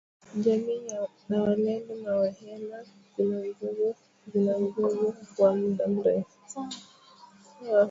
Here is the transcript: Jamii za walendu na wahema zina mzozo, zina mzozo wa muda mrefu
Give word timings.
Jamii 0.35 0.81
za 1.29 1.41
walendu 1.43 1.95
na 1.95 2.15
wahema 2.15 2.75
zina 3.17 3.39
mzozo, 3.45 3.95
zina 4.33 4.59
mzozo 4.59 5.15
wa 5.37 5.55
muda 5.55 5.87
mrefu 5.87 6.57